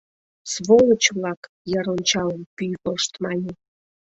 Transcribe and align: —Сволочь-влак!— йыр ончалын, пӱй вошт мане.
—Сволочь-влак!— 0.53 1.41
йыр 1.71 1.85
ончалын, 1.95 2.41
пӱй 2.55 2.71
вошт 2.83 3.11
мане. 3.23 3.51